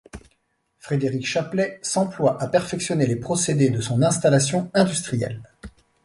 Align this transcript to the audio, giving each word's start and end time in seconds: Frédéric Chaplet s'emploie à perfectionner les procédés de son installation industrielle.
Frédéric 0.79 1.27
Chaplet 1.27 1.77
s'emploie 1.83 2.41
à 2.41 2.47
perfectionner 2.47 3.05
les 3.05 3.17
procédés 3.17 3.69
de 3.69 3.81
son 3.81 4.01
installation 4.01 4.71
industrielle. 4.73 5.43